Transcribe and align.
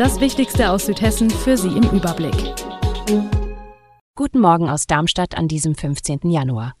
Das 0.00 0.18
Wichtigste 0.18 0.70
aus 0.70 0.86
Südhessen 0.86 1.28
für 1.28 1.58
Sie 1.58 1.68
im 1.68 1.82
Überblick. 1.90 2.54
Guten 4.16 4.40
Morgen 4.40 4.70
aus 4.70 4.86
Darmstadt 4.86 5.36
an 5.36 5.46
diesem 5.46 5.74
15. 5.74 6.20
Januar. 6.30 6.74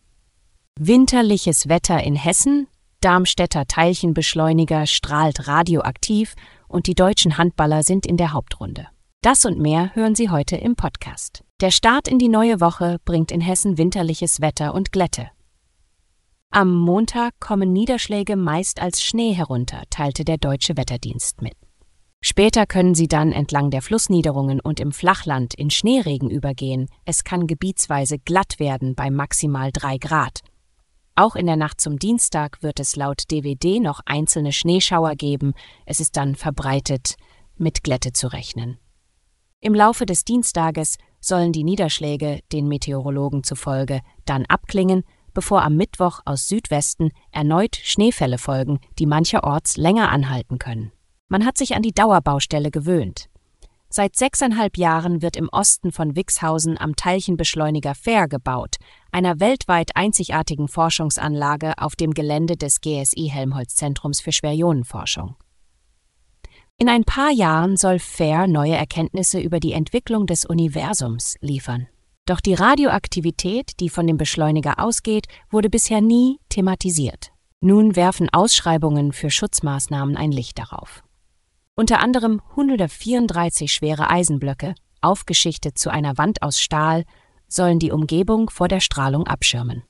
Winterliches 0.78 1.68
Wetter 1.68 2.02
in 2.02 2.16
Hessen, 2.16 2.66
Darmstädter 3.02 3.66
Teilchenbeschleuniger 3.66 4.86
strahlt 4.86 5.46
radioaktiv 5.48 6.34
und 6.66 6.86
die 6.86 6.94
deutschen 6.94 7.36
Handballer 7.36 7.82
sind 7.82 8.06
in 8.06 8.16
der 8.16 8.32
Hauptrunde. 8.32 8.86
Das 9.20 9.44
und 9.44 9.58
mehr 9.58 9.94
hören 9.94 10.14
Sie 10.14 10.30
heute 10.30 10.56
im 10.56 10.74
Podcast. 10.74 11.44
Der 11.60 11.72
Start 11.72 12.08
in 12.08 12.18
die 12.18 12.30
neue 12.30 12.58
Woche 12.62 12.96
bringt 13.04 13.32
in 13.32 13.42
Hessen 13.42 13.76
winterliches 13.76 14.40
Wetter 14.40 14.72
und 14.72 14.92
Glätte. 14.92 15.28
Am 16.50 16.74
Montag 16.74 17.38
kommen 17.38 17.70
Niederschläge 17.70 18.36
meist 18.36 18.80
als 18.80 19.02
Schnee 19.02 19.34
herunter, 19.34 19.82
teilte 19.90 20.24
der 20.24 20.38
deutsche 20.38 20.78
Wetterdienst 20.78 21.42
mit. 21.42 21.52
Später 22.22 22.66
können 22.66 22.94
sie 22.94 23.08
dann 23.08 23.32
entlang 23.32 23.70
der 23.70 23.82
Flussniederungen 23.82 24.60
und 24.60 24.78
im 24.78 24.92
Flachland 24.92 25.54
in 25.54 25.70
Schneeregen 25.70 26.30
übergehen. 26.30 26.88
Es 27.04 27.24
kann 27.24 27.46
gebietsweise 27.46 28.18
glatt 28.18 28.58
werden 28.58 28.94
bei 28.94 29.10
maximal 29.10 29.72
drei 29.72 29.96
Grad. 29.96 30.40
Auch 31.14 31.34
in 31.34 31.46
der 31.46 31.56
Nacht 31.56 31.80
zum 31.80 31.98
Dienstag 31.98 32.62
wird 32.62 32.78
es 32.78 32.96
laut 32.96 33.24
DWD 33.30 33.80
noch 33.80 34.00
einzelne 34.04 34.52
Schneeschauer 34.52 35.16
geben. 35.16 35.54
Es 35.86 36.00
ist 36.00 36.16
dann 36.16 36.34
verbreitet 36.34 37.16
mit 37.56 37.82
Glätte 37.82 38.12
zu 38.12 38.28
rechnen. 38.28 38.78
Im 39.60 39.74
Laufe 39.74 40.06
des 40.06 40.24
Dienstages 40.24 40.96
sollen 41.20 41.52
die 41.52 41.64
Niederschläge, 41.64 42.40
den 42.52 42.68
Meteorologen 42.68 43.44
zufolge, 43.44 44.00
dann 44.24 44.46
abklingen 44.46 45.04
bevor 45.34 45.62
am 45.62 45.76
Mittwoch 45.76 46.20
aus 46.24 46.48
Südwesten 46.48 47.10
erneut 47.32 47.76
Schneefälle 47.76 48.38
folgen, 48.38 48.80
die 48.98 49.06
mancherorts 49.06 49.76
länger 49.76 50.10
anhalten 50.10 50.58
können. 50.58 50.92
Man 51.30 51.46
hat 51.46 51.56
sich 51.56 51.76
an 51.76 51.82
die 51.82 51.92
Dauerbaustelle 51.92 52.72
gewöhnt. 52.72 53.30
Seit 53.88 54.16
sechseinhalb 54.16 54.76
Jahren 54.76 55.22
wird 55.22 55.36
im 55.36 55.48
Osten 55.48 55.92
von 55.92 56.16
Wixhausen 56.16 56.76
am 56.76 56.96
Teilchenbeschleuniger 56.96 57.94
Fair 57.94 58.26
gebaut, 58.26 58.76
einer 59.12 59.38
weltweit 59.38 59.94
einzigartigen 59.94 60.66
Forschungsanlage 60.66 61.74
auf 61.78 61.94
dem 61.94 62.14
Gelände 62.14 62.56
des 62.56 62.80
GSI 62.80 63.30
Helmholtz 63.32 63.76
Zentrums 63.76 64.20
für 64.20 64.32
Schwerionenforschung. 64.32 65.36
In 66.78 66.88
ein 66.88 67.04
paar 67.04 67.30
Jahren 67.30 67.76
soll 67.76 68.00
Fair 68.00 68.48
neue 68.48 68.74
Erkenntnisse 68.74 69.38
über 69.38 69.60
die 69.60 69.72
Entwicklung 69.72 70.26
des 70.26 70.44
Universums 70.44 71.36
liefern. 71.40 71.86
Doch 72.26 72.40
die 72.40 72.54
Radioaktivität, 72.54 73.78
die 73.78 73.88
von 73.88 74.08
dem 74.08 74.16
Beschleuniger 74.16 74.80
ausgeht, 74.80 75.26
wurde 75.48 75.70
bisher 75.70 76.00
nie 76.00 76.40
thematisiert. 76.48 77.30
Nun 77.60 77.94
werfen 77.94 78.28
Ausschreibungen 78.30 79.12
für 79.12 79.30
Schutzmaßnahmen 79.30 80.16
ein 80.16 80.32
Licht 80.32 80.58
darauf. 80.58 81.04
Unter 81.80 82.00
anderem 82.00 82.42
134 82.50 83.72
schwere 83.72 84.10
Eisenblöcke, 84.10 84.74
aufgeschichtet 85.00 85.78
zu 85.78 85.88
einer 85.88 86.18
Wand 86.18 86.42
aus 86.42 86.60
Stahl, 86.60 87.04
sollen 87.48 87.78
die 87.78 87.90
Umgebung 87.90 88.50
vor 88.50 88.68
der 88.68 88.80
Strahlung 88.80 89.26
abschirmen. 89.26 89.82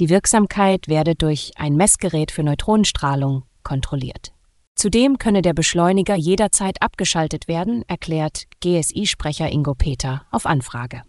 Die 0.00 0.08
Wirksamkeit 0.08 0.88
werde 0.88 1.14
durch 1.14 1.52
ein 1.54 1.76
Messgerät 1.76 2.32
für 2.32 2.42
Neutronenstrahlung 2.42 3.44
kontrolliert. 3.62 4.32
Zudem 4.74 5.18
könne 5.18 5.40
der 5.40 5.54
Beschleuniger 5.54 6.16
jederzeit 6.16 6.82
abgeschaltet 6.82 7.46
werden, 7.46 7.84
erklärt 7.86 8.46
GSI-Sprecher 8.58 9.48
Ingo 9.48 9.76
Peter 9.76 10.26
auf 10.32 10.44
Anfrage. 10.44 11.02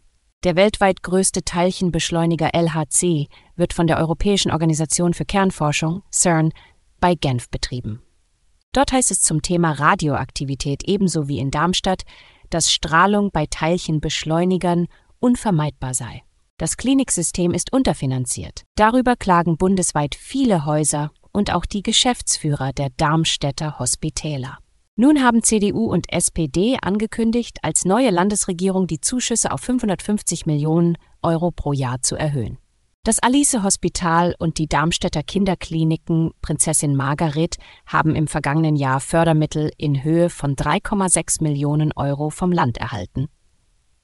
Der 0.43 0.55
weltweit 0.55 1.01
größte 1.01 1.43
Teilchenbeschleuniger 1.43 2.53
LHC 2.53 3.29
wird 3.55 3.73
von 3.73 3.87
der 3.87 3.97
Europäischen 3.97 4.51
Organisation 4.51 5.15
für 5.15 5.25
Kernforschung, 5.25 6.03
CERN, 6.11 6.51
bei 6.99 7.15
Genf 7.15 7.49
betrieben. 7.49 8.03
Dort 8.71 8.91
heißt 8.91 9.11
es 9.11 9.21
zum 9.21 9.41
Thema 9.41 9.71
Radioaktivität 9.71 10.83
ebenso 10.83 11.27
wie 11.27 11.39
in 11.39 11.51
Darmstadt, 11.51 12.03
dass 12.49 12.71
Strahlung 12.71 13.31
bei 13.31 13.45
Teilchenbeschleunigern 13.47 14.87
unvermeidbar 15.19 15.93
sei. 15.93 16.23
Das 16.57 16.77
Kliniksystem 16.77 17.53
ist 17.53 17.73
unterfinanziert. 17.73 18.63
Darüber 18.75 19.15
klagen 19.15 19.57
bundesweit 19.57 20.13
viele 20.13 20.65
Häuser 20.65 21.11
und 21.31 21.53
auch 21.53 21.65
die 21.65 21.83
Geschäftsführer 21.83 22.73
der 22.73 22.89
Darmstädter 22.97 23.79
Hospitäler. 23.79 24.57
Nun 24.95 25.23
haben 25.23 25.41
CDU 25.41 25.85
und 25.85 26.11
SPD 26.11 26.77
angekündigt, 26.81 27.59
als 27.61 27.85
neue 27.85 28.09
Landesregierung 28.09 28.85
die 28.85 28.99
Zuschüsse 28.99 29.51
auf 29.51 29.61
550 29.61 30.45
Millionen 30.45 30.97
Euro 31.21 31.51
pro 31.51 31.71
Jahr 31.71 32.01
zu 32.01 32.17
erhöhen. 32.17 32.57
Das 33.05 33.19
Alice 33.19 33.63
Hospital 33.63 34.35
und 34.39 34.57
die 34.57 34.67
Darmstädter 34.67 35.23
Kinderkliniken 35.23 36.31
Prinzessin 36.41 36.97
Margaret 36.97 37.55
haben 37.85 38.13
im 38.13 38.27
vergangenen 38.27 38.75
Jahr 38.75 38.99
Fördermittel 38.99 39.71
in 39.77 40.03
Höhe 40.03 40.29
von 40.29 40.57
3,6 40.57 41.41
Millionen 41.41 41.93
Euro 41.93 42.29
vom 42.29 42.51
Land 42.51 42.77
erhalten. 42.77 43.29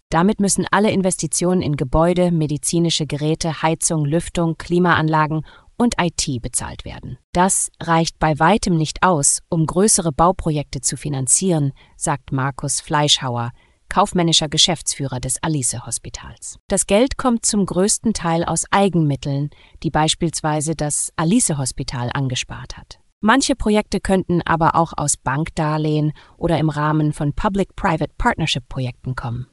Damit 0.10 0.40
müssen 0.40 0.66
alle 0.72 0.92
Investitionen 0.92 1.62
in 1.62 1.76
Gebäude, 1.76 2.32
medizinische 2.32 3.06
Geräte, 3.06 3.62
Heizung, 3.62 4.06
Lüftung, 4.06 4.58
Klimaanlagen 4.58 5.46
und 5.76 5.96
IT 6.00 6.42
bezahlt 6.42 6.86
werden. 6.86 7.18
Das 7.34 7.72
reicht 7.82 8.18
bei 8.18 8.40
weitem 8.40 8.78
nicht 8.78 9.04
aus, 9.04 9.40
um 9.50 9.66
größere 9.66 10.14
Bauprojekte 10.14 10.80
zu 10.80 10.96
finanzieren, 10.96 11.74
sagt 11.98 12.32
Markus 12.32 12.80
Fleischhauer, 12.80 13.52
kaufmännischer 13.96 14.50
Geschäftsführer 14.50 15.22
des 15.22 15.42
Alice 15.42 15.86
Hospitals. 15.86 16.60
Das 16.68 16.86
Geld 16.86 17.18
kommt 17.18 17.46
zum 17.46 17.66
größten 17.66 18.12
Teil 18.12 18.44
aus 18.44 18.66
Eigenmitteln, 18.70 19.52
die 19.84 19.90
beispielsweise 19.90 20.76
das 20.76 21.14
Alice 21.16 21.58
Hospital 21.58 22.10
angespart 22.14 22.76
hat. 22.76 23.00
Manche 23.22 23.56
Projekte 23.56 24.02
könnten 24.02 24.42
aber 24.42 24.76
auch 24.76 24.92
aus 24.98 25.16
Bankdarlehen 25.16 26.12
oder 26.36 26.58
im 26.58 26.68
Rahmen 26.68 27.14
von 27.14 27.32
Public-Private 27.32 28.12
Partnership 28.18 28.68
Projekten 28.68 29.16
kommen. 29.16 29.48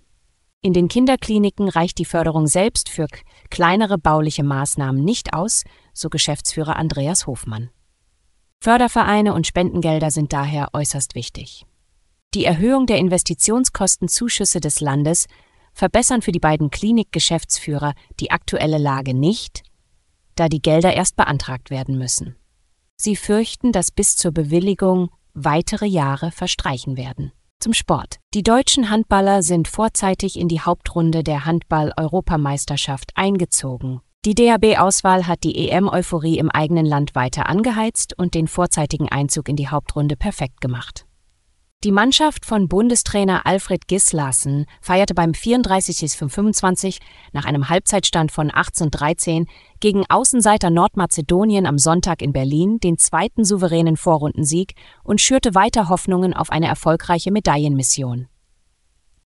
In 0.60 0.72
den 0.72 0.88
Kinderkliniken 0.88 1.69
reicht 1.69 1.98
die 1.98 2.04
Förderung 2.04 2.48
selbst 2.48 2.88
für 2.88 3.06
kleinere 3.48 3.97
bauliche 3.97 4.42
Maßnahmen 4.42 5.04
nicht 5.04 5.34
aus, 5.34 5.62
so 5.92 6.09
Geschäftsführer 6.09 6.74
Andreas 6.74 7.28
Hofmann. 7.28 7.70
Fördervereine 8.60 9.34
und 9.34 9.47
Spendengelder 9.47 10.10
sind 10.10 10.32
daher 10.32 10.70
äußerst 10.72 11.14
wichtig. 11.14 11.64
Die 12.34 12.47
Erhöhung 12.47 12.87
der 12.87 12.97
Investitionskostenzuschüsse 12.97 14.60
des 14.60 14.81
Landes 14.81 15.26
verbessern 15.75 16.22
für 16.22 16.32
die 16.32 16.38
beiden 16.38 16.70
Klinikgeschäftsführer 16.70 17.93
die 18.20 18.31
aktuelle 18.31 18.78
Lage 18.78 19.12
nicht, 19.12 19.62
da 20.34 20.48
die 20.48 20.62
Gelder 20.62 20.94
erst 20.94 21.16
beantragt 21.16 21.69
werden 21.69 21.98
müssen. 21.98 22.37
Sie 22.97 23.16
fürchten, 23.16 23.72
dass 23.72 23.91
bis 23.91 24.16
zur 24.16 24.32
Bewilligung 24.32 25.10
weitere 25.34 25.87
Jahre 25.87 26.31
verstreichen 26.31 26.97
werden. 26.97 27.32
Zum 27.59 27.75
Sport. 27.75 28.19
Die 28.32 28.42
deutschen 28.42 28.91
Handballer 28.91 29.42
sind 29.42 29.69
vorzeitig 29.69 30.38
in 30.38 30.48
die 30.48 30.60
Hauptrunde 30.60 31.22
der 31.22 31.44
Handball-Europameisterschaft 31.44 33.12
eingezogen. 33.15 34.00
Die 34.25 34.34
DAB-Auswahl 34.34 35.26
hat 35.26 35.44
die 35.44 35.69
EM-Euphorie 35.69 36.38
im 36.38 36.50
eigenen 36.50 36.87
Land 36.87 37.15
weiter 37.15 37.48
angeheizt 37.48 38.16
und 38.16 38.34
den 38.34 38.48
vorzeitigen 38.48 39.09
Einzug 39.09 39.48
in 39.48 39.56
die 39.56 39.69
Hauptrunde 39.69 40.16
perfekt 40.16 40.60
gemacht. 40.60 41.06
Die 41.84 41.91
Mannschaft 41.91 42.47
von 42.47 42.69
Bundestrainer 42.69 43.44
Alfred 43.44 43.88
Gislassen 43.88 44.66
feierte 44.81 45.15
beim 45.15 45.34
34. 45.34 46.16
von 46.16 46.30
25 46.30 47.01
nach 47.33 47.45
einem 47.45 47.68
Halbzeitstand 47.68 48.30
von 48.30 48.53
18:13 48.53 49.48
gegen 49.80 50.04
Außenseiter 50.09 50.71
Nordmazedonien 50.71 51.66
am 51.66 51.78
Sonntag 51.78 52.22
in 52.22 52.33
Berlin 52.33 52.78
den 52.78 52.98
zweiten 52.98 53.45
souveränen 53.45 53.97
Vorrundensieg 53.97 54.77
und 55.03 55.21
schürte 55.21 55.56
weiter 55.56 55.89
Hoffnungen 55.89 56.34
auf 56.34 56.51
eine 56.51 56.68
erfolgreiche 56.68 57.33
Medaillenmission. 57.33 58.28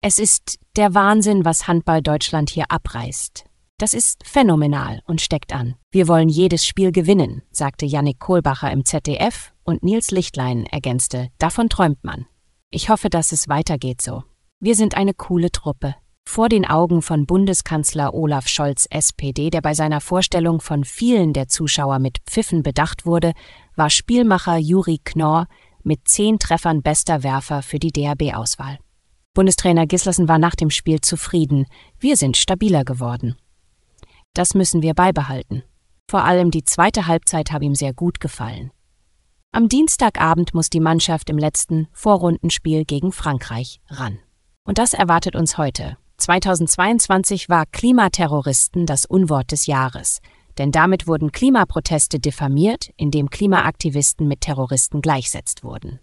Es 0.02 0.20
ist 0.20 0.60
der 0.75 0.94
Wahnsinn, 0.94 1.46
was 1.46 1.70
Handball 1.70 2.02
Deutschland 2.02 2.50
hier 2.50 2.66
abreißt. 2.68 3.46
Das 3.78 3.94
ist 3.94 4.28
phänomenal 4.28 5.02
und 5.06 5.22
steckt 5.22 5.54
an. 5.54 5.75
Wir 5.90 6.10
wollen 6.10 6.28
jedes 6.28 6.66
Spiel 6.66 6.92
gewinnen, 6.92 7.44
sagte 7.52 7.86
Yannick 7.86 8.20
Kohlbacher 8.20 8.70
im 8.72 8.84
ZDF 8.84 9.54
und 9.64 9.84
Nils 9.84 10.12
Lichtlein 10.12 10.66
ergänzte, 10.66 11.30
davon 11.38 11.70
träumt 11.70 12.04
man. 12.04 12.25
Ich 12.74 12.90
hoffe, 12.90 13.10
dass 13.10 13.34
es 13.34 13.50
weitergeht 13.50 14.02
so. 14.02 14.24
Wir 14.62 14.76
sind 14.76 14.96
eine 14.96 15.14
coole 15.14 15.52
Truppe. 15.52 15.96
Vor 16.26 16.48
den 16.48 16.66
Augen 16.66 17.02
von 17.02 17.26
Bundeskanzler 17.26 18.14
Olaf 18.14 18.48
Scholz 18.48 18.88
SPD, 18.90 19.50
der 19.50 19.60
bei 19.60 19.74
seiner 19.74 20.00
Vorstellung 20.00 20.62
von 20.62 20.86
vielen 20.86 21.34
der 21.34 21.50
Zuschauer 21.50 22.00
mit 22.00 22.20
Pfiffen 22.26 22.64
bedacht 22.64 23.06
wurde, 23.06 23.34
war 23.76 23.90
Spielmacher 23.90 24.56
Juri 24.56 25.02
Knorr 25.04 25.48
mit 25.84 26.08
zehn 26.08 26.40
Treffern 26.40 26.82
bester 26.82 27.24
Werfer 27.24 27.62
für 27.62 27.78
die 27.78 27.92
DRB-Auswahl. 27.92 28.80
Bundestrainer 29.34 29.86
Gislason 29.86 30.30
war 30.30 30.40
nach 30.40 30.56
dem 30.56 30.70
Spiel 30.70 31.02
zufrieden. 31.02 31.66
Wir 32.00 32.16
sind 32.16 32.38
stabiler 32.38 32.86
geworden. 32.86 33.36
Das 34.34 34.54
müssen 34.54 34.82
wir 34.82 34.94
beibehalten. 34.94 35.64
Vor 36.10 36.24
allem 36.24 36.52
die 36.52 36.64
zweite 36.64 37.08
Halbzeit 37.08 37.52
habe 37.52 37.66
ihm 37.66 37.76
sehr 37.76 37.94
gut 37.94 38.22
gefallen. 38.22 38.72
Am 39.53 39.68
Dienstagabend 39.68 40.53
muss 40.53 40.69
die 40.69 40.80
Mannschaft 40.80 41.30
im 41.30 41.38
letzten 41.38 41.89
Vorrundenspiel 41.92 42.86
gegen 42.86 43.12
Frankreich 43.12 43.81
ran. 43.89 44.18
Und 44.63 44.77
das 44.77 44.94
erwartet 44.94 45.36
uns 45.36 45.57
heute. 45.57 45.98
2022 46.15 47.50
war 47.50 47.65
Klimaterroristen 47.65 48.86
das 48.86 49.06
Unwort 49.06 49.51
des 49.51 49.65
Jahres, 49.65 50.21
denn 50.57 50.71
damit 50.71 51.06
wurden 51.06 51.33
Klimaproteste 51.33 52.18
diffamiert, 52.18 52.92
indem 52.95 53.30
Klimaaktivisten 53.30 54.25
mit 54.25 54.39
Terroristen 54.39 55.01
gleichsetzt 55.01 55.65
wurden. 55.65 56.00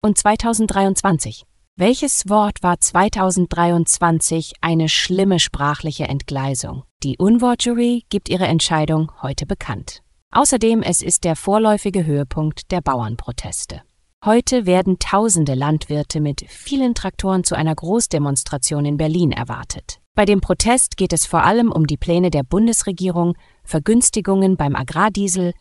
Und 0.00 0.16
2023? 0.16 1.46
Welches 1.74 2.28
Wort 2.28 2.62
war 2.62 2.78
2023 2.78 4.52
eine 4.60 4.88
schlimme 4.88 5.40
sprachliche 5.40 6.04
Entgleisung? 6.04 6.84
Die 7.02 7.18
Unwortjury 7.18 8.04
gibt 8.10 8.28
ihre 8.28 8.46
Entscheidung 8.46 9.10
heute 9.22 9.44
bekannt. 9.44 10.02
Außerdem 10.32 10.82
es 10.82 11.02
ist 11.02 11.24
der 11.24 11.34
vorläufige 11.34 12.06
Höhepunkt 12.06 12.70
der 12.70 12.80
Bauernproteste. 12.80 13.82
Heute 14.24 14.64
werden 14.64 14.98
tausende 15.00 15.54
Landwirte 15.54 16.20
mit 16.20 16.44
vielen 16.48 16.94
Traktoren 16.94 17.42
zu 17.42 17.56
einer 17.56 17.74
Großdemonstration 17.74 18.84
in 18.84 18.96
Berlin 18.96 19.32
erwartet. 19.32 19.98
Bei 20.14 20.24
dem 20.24 20.40
Protest 20.40 20.96
geht 20.96 21.12
es 21.12 21.26
vor 21.26 21.42
allem 21.42 21.72
um 21.72 21.86
die 21.86 21.96
Pläne 21.96 22.30
der 22.30 22.44
Bundesregierung, 22.44 23.36
Vergünstigungen 23.64 24.56
beim 24.56 24.76
Agrardiesel 24.76 25.52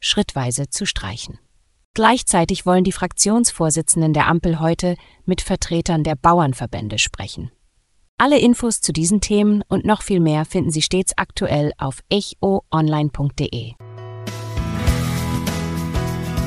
schrittweise 0.00 0.70
zu 0.70 0.86
streichen. 0.86 1.38
Gleichzeitig 1.92 2.64
wollen 2.64 2.84
die 2.84 2.92
Fraktionsvorsitzenden 2.92 4.14
der 4.14 4.28
Ampel 4.28 4.58
heute 4.58 4.96
mit 5.26 5.42
Vertretern 5.42 6.02
der 6.02 6.16
Bauernverbände 6.16 6.98
sprechen. 6.98 7.50
Alle 8.16 8.38
Infos 8.38 8.80
zu 8.80 8.92
diesen 8.92 9.20
Themen 9.20 9.62
und 9.68 9.84
noch 9.84 10.00
viel 10.00 10.20
mehr 10.20 10.44
finden 10.44 10.70
Sie 10.70 10.82
stets 10.82 11.12
aktuell 11.18 11.72
auf 11.78 12.00
echoonline.de. 12.10 13.74